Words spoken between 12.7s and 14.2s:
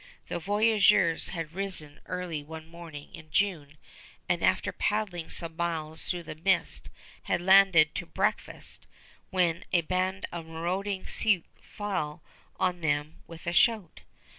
them with a shout.